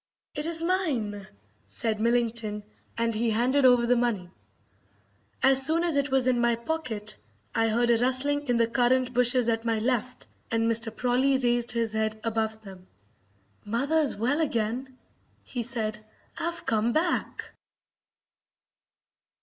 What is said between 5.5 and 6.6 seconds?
soon as it was in my